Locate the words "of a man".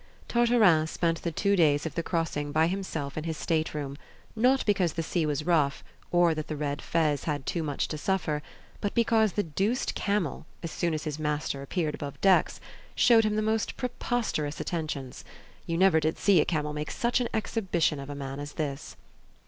17.99-18.39